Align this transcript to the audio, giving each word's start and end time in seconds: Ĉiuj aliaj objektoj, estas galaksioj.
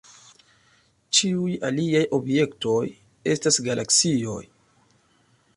Ĉiuj 1.17 1.57
aliaj 1.69 2.01
objektoj, 2.19 2.81
estas 3.37 3.63
galaksioj. 3.71 4.43